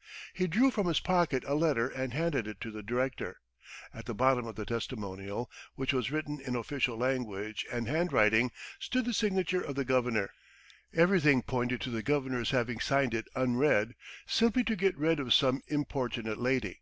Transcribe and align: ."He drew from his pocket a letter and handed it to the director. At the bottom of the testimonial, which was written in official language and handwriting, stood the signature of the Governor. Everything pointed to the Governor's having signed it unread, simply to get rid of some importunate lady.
."He 0.34 0.46
drew 0.46 0.70
from 0.70 0.86
his 0.86 0.98
pocket 1.00 1.44
a 1.46 1.54
letter 1.54 1.88
and 1.88 2.14
handed 2.14 2.48
it 2.48 2.58
to 2.62 2.70
the 2.70 2.82
director. 2.82 3.42
At 3.92 4.06
the 4.06 4.14
bottom 4.14 4.46
of 4.46 4.56
the 4.56 4.64
testimonial, 4.64 5.50
which 5.74 5.92
was 5.92 6.10
written 6.10 6.40
in 6.40 6.56
official 6.56 6.96
language 6.96 7.66
and 7.70 7.86
handwriting, 7.86 8.50
stood 8.80 9.04
the 9.04 9.12
signature 9.12 9.60
of 9.60 9.74
the 9.74 9.84
Governor. 9.84 10.30
Everything 10.94 11.42
pointed 11.42 11.82
to 11.82 11.90
the 11.90 12.02
Governor's 12.02 12.50
having 12.50 12.80
signed 12.80 13.12
it 13.12 13.26
unread, 13.36 13.92
simply 14.26 14.64
to 14.64 14.74
get 14.74 14.96
rid 14.96 15.20
of 15.20 15.34
some 15.34 15.60
importunate 15.68 16.38
lady. 16.38 16.80